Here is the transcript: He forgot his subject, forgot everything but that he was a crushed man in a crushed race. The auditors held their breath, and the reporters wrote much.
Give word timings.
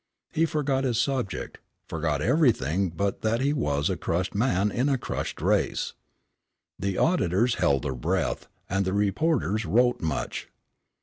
He 0.31 0.47
forgot 0.47 0.83
his 0.83 0.99
subject, 0.99 1.59
forgot 1.87 2.23
everything 2.23 2.89
but 2.89 3.21
that 3.21 3.39
he 3.39 3.53
was 3.53 3.87
a 3.87 3.95
crushed 3.95 4.33
man 4.33 4.71
in 4.71 4.89
a 4.89 4.97
crushed 4.97 5.39
race. 5.39 5.93
The 6.79 6.97
auditors 6.97 7.53
held 7.61 7.83
their 7.83 7.93
breath, 7.93 8.47
and 8.67 8.83
the 8.83 8.93
reporters 8.93 9.63
wrote 9.63 10.01
much. 10.01 10.47